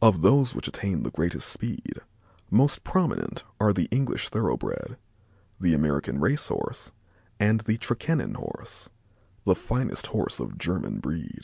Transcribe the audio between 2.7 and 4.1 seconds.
prominent are the